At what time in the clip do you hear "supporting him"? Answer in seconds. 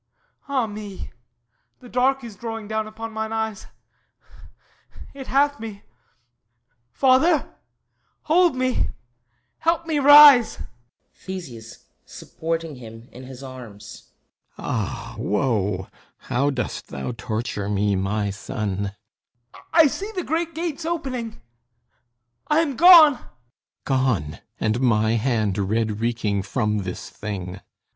12.03-13.09